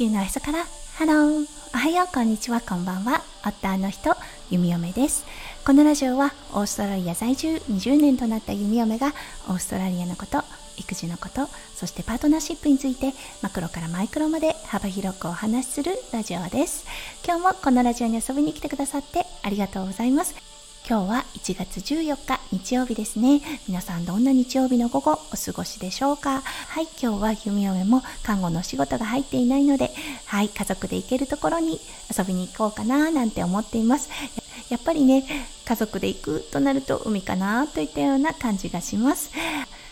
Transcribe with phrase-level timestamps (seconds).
[0.00, 0.64] 球の朝から。
[0.94, 2.06] ハローおはよう。
[2.06, 2.62] こんにちは。
[2.62, 3.20] こんばんは。
[3.44, 4.16] 夫の人。
[4.48, 5.26] 弓嫁です。
[5.66, 9.08] このラジオはオーストラリア在住20年となった弓嫁が
[9.48, 10.42] オーストラリアのこと
[10.78, 13.12] 育児のことそしてパートナーシップについて
[13.42, 16.86] マクロからマイクロまで幅広くお話しするラジオです。
[17.22, 20.49] 今日もこのラジオに遊びに来てくださってありがとうございます。
[20.88, 23.40] 今日は1月14日日曜日ですね。
[23.68, 26.40] 皆さんどんな日曜日の午後お過ごしでしょうか？
[26.40, 29.92] はい今日は弓嫁も看護の仕事が入っていないので
[30.26, 31.80] はい家族で行けるところに
[32.16, 34.10] 遊びに行こうかななんて思っています。
[34.68, 35.24] やっぱりね
[35.64, 39.30] 家族で行くとなると海かなといったような感じがします。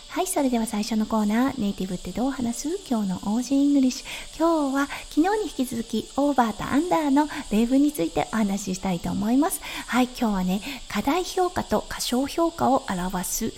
[0.09, 2.79] はい、それでは最初のコーナー、ネイティブってどう話す？
[2.89, 4.37] 今日の Aussie English。
[4.39, 9.61] 今日は昨日に引き続き、オーバーと under の例文についてお話ししたいと思います。
[9.85, 13.53] はい、今日はね、過大評価と過小評価を表す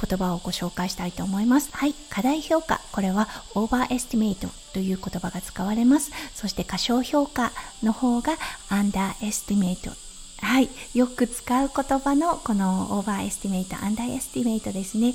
[0.00, 1.70] 言葉をご紹介したいと思います。
[1.72, 2.80] はい、過大評価。
[2.92, 6.12] これはoverestimate という言葉が使われます。
[6.36, 7.50] そして過小評価
[7.82, 8.36] の方が
[8.68, 9.90] underestimate
[10.38, 15.14] はい、よく使う言葉のこの overestimate、underestimate ですね。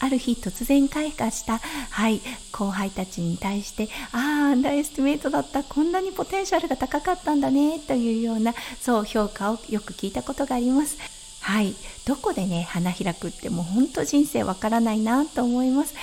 [0.00, 2.20] ある日突然開花した、はい、
[2.52, 4.20] 後輩たちに対してああ
[4.52, 10.98] underestimate だったこんなにポテンシャルが高かったんだねというようなそう評価をよく聞いたことがあります。
[11.40, 11.74] はい、
[12.06, 15.94] どこでね花開くってもう本当人生わからないなと思います。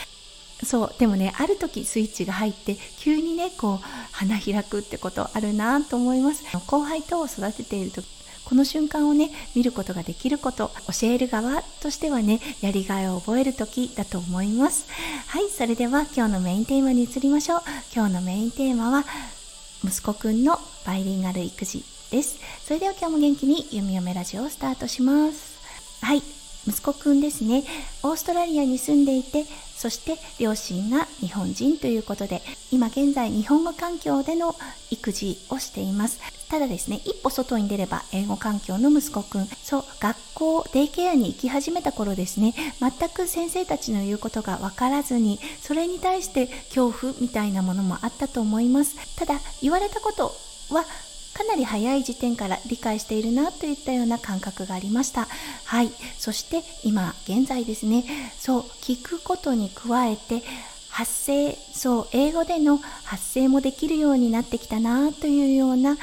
[0.64, 3.80] そうでもねある時スイッチが入って急にねこう
[4.12, 8.15] 花開くってことあるなと思います後輩と育てている時
[8.46, 14.88] この瞬間をね見ることができること教える側としてはねやりがいを覚える時だと思います。
[15.28, 17.62] はいそれでは今日のメインテーマに移りましょう。
[17.94, 19.04] 今日のメインテーマは
[19.84, 22.38] 息子くんのバイリンガル育児です。
[22.64, 25.56] それでは今日も元気に弓嫁ラジオをスタートします。
[26.02, 27.64] はい息子くんですね。
[28.04, 34.56] オーストラリアに住んでいてそして両親が日本人ということで今現在日本語環境での
[34.90, 36.20] 育児をしています。
[36.50, 39.46] ただですね一歩外に出れば英語環境の息子くん。
[39.46, 42.54] そう学校デイケアに行き始めた頃ですね。
[42.80, 48.96] 全く先生たちの言うことが分からずにそれに対して恐怖みたいなものもあったと思います。
[49.18, 50.32] ただ言われたこと
[50.74, 50.86] は
[51.36, 55.28] かなり早い時点から理解しているなといったような感覚がありました。
[55.66, 55.92] はい。
[56.18, 58.06] そして今現在ですね。
[58.40, 60.42] そう聞くことに加えて
[60.90, 65.98] 発声そう英語での発声もできるようになってきたなというような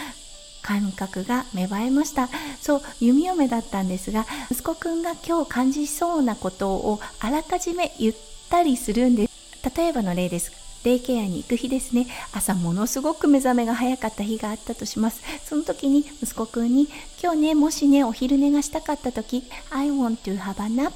[0.61, 2.29] 感覚が芽生えました。
[2.61, 8.15] そう弓嫁だったんですが息子くんが今日感じそうなことをあらかじめ言っ
[8.51, 9.33] たりするんです。
[9.77, 10.53] 例えばの例です。
[10.85, 12.07] デイケアに行く日ですね。
[12.33, 15.23] 朝ものすごく目覚めが早かった日があったとします。
[15.45, 16.89] その時に息子くんに
[17.23, 20.93] 今日ねもしねお昼寝がしたかった時 I want to have a nap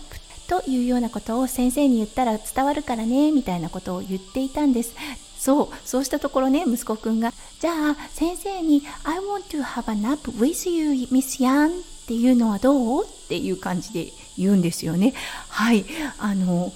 [0.48, 4.94] というようなことを先生に言ったら伝わるからねみたいなことを言っていたんです。
[5.38, 13.04] そうそうしたところね息子くんがじゃあ先生に I want to have a nap with you Miss Yan っていうのはどう？
[13.04, 15.14] っていう感じで言うんですよね。
[15.48, 15.84] はい。
[16.18, 16.72] あの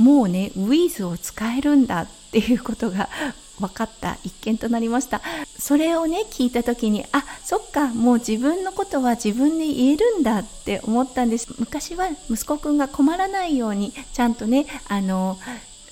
[0.00, 3.10] もうね With を使えるんだっていうことが
[3.60, 5.20] 分かった一件となりました。
[5.58, 11.48] それをね聞いた時にあそっかもう自分のことは自分で言えるんだって思ったんです。
[11.58, 15.38] 昔は息子くんが困らないようにちゃんとねあの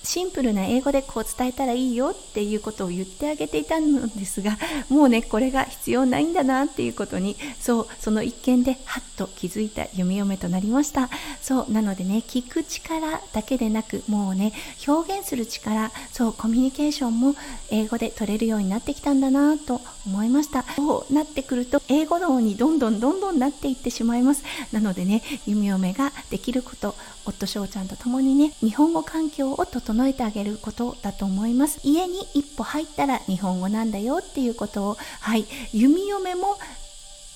[0.03, 4.57] シンプルな英語でこう伝えたらいいよっていうことを言ってあげていたのですが
[4.89, 11.09] もうねこれが必要ないんだなっていうことにそうその一件でハッと気づいた弓嫁となりました。
[11.41, 14.53] そうなのでね聞く力だけでなくもうね
[14.87, 17.35] 表現する力そうコミュニケーションも
[17.69, 20.65] 英語で取れるようになってきたんだなと思いました。
[20.75, 24.43] そうなってくると英語脳にどんどんどんどんなっていってしまいます。
[24.71, 26.95] なのでね弓嫁ができること
[27.25, 31.79] 夫翔ちゃんと共にね日本語環境を整整えてあげることだと思います。
[31.83, 35.45] 家に一歩入ったら日本語なんだよっていうことをはい。
[35.73, 36.59] 弓嫁も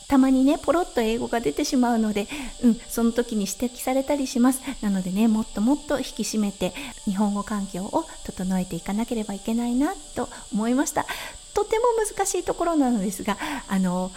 [0.08, 2.28] たまにねポロッと英語が出てしまうので、
[2.62, 4.62] うん、その時に指摘されたりします。
[4.82, 6.74] なのでねもっともっと引き締めて
[7.06, 11.08] 日本語環境を整えていかなければいけないなと思いました。
[11.56, 13.38] とても難しいところなのですが
[13.68, 14.12] あの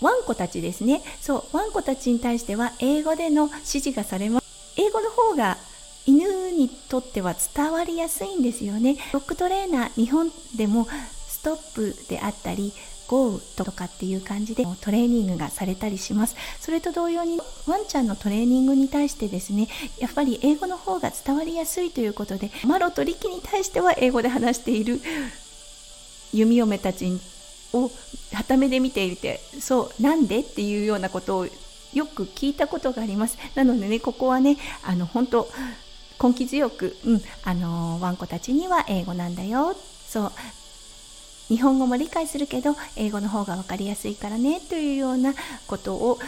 [0.00, 1.02] ワンコたちですね。
[1.20, 4.46] そうワンコたちに対しては英語での指示がされます。
[4.76, 5.58] 英語の方が
[6.10, 8.96] 犬にとっては伝わりやすいんですよね。
[9.12, 10.88] ドッグトレーナー日本でも
[11.28, 12.72] ストップであったり
[13.06, 16.34] GO とかっていう感じでトレーニングがされたりします。
[16.60, 19.68] それと同様にワンちゃんのトレーニングに対してですね
[19.98, 25.00] やっぱり英語の方が伝わりやすいということでマロとリキに対しては英語で話している
[26.32, 27.20] 弓嫁たち
[27.72, 27.90] を
[28.32, 31.46] はためで見ていてそうなんでっていうようなことを
[31.92, 33.36] よく聞いたことがあります。
[33.56, 35.48] なのでねここはねあの本当
[36.22, 39.74] 根気強く、うん、あのワンコたちには英語なんだよ。
[40.06, 40.32] そう。
[41.48, 45.34] 日本語も理解するけど英語の方が分かりやすいからねというような
[45.66, 46.20] ことを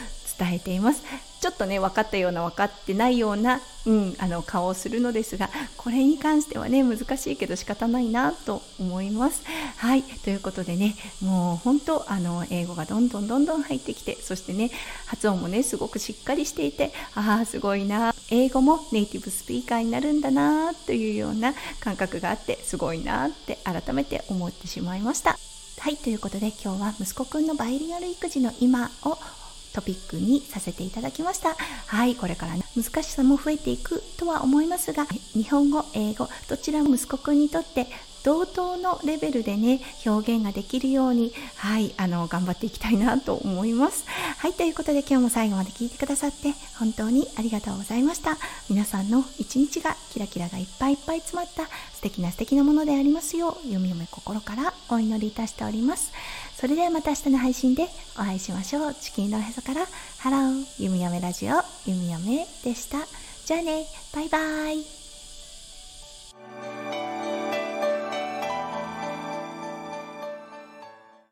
[0.43, 1.03] 伝えています。
[1.41, 9.45] ちょっとね分かったような分かってないような、うん、あの顔をするのですがこれに関してはね難しいけど仕方ないなと思います。
[9.77, 10.03] はい。
[10.03, 14.71] ということでねもう本当あの英語がどんどんどんどん入ってきてそしてね
[15.07, 18.15] 発音もねすごくしっかりしていてああすごいな。
[18.31, 25.37] 英語もネイティブスピーカーになるんだなというような感覚があってすごいなって改めて思ってしまいました。
[25.81, 25.97] はい。
[25.97, 29.19] ということで今日は息子くんのバイリンガル育児の今を
[29.73, 31.57] トピックにさせていただきました。
[31.87, 37.87] はいこれから、ね、難しさも増えていくとは思いますが日本語英語どちらも息子くんにとって
[38.25, 44.05] 同等のレベルでね表現ができるようにはいあの頑張っていきたいなと思います。
[44.39, 48.39] はいということで今日も最後まで聞いてくださって本当にありがとうございました。
[48.69, 56.13] 皆さんの一日がキラキラがいっぱいいっぱい詰まった素敵な素敵なものでありますよう読み読め心からお祈りいたしております。
[56.57, 58.95] それではまた明日の配信でお会いしましょう。
[58.95, 59.87] 地球のおへそから
[60.19, 61.55] ハロー弓嫁ラジオ
[61.87, 62.99] 弓嫁でした。
[63.45, 64.39] じゃあねバイバ
[64.71, 65.02] イ。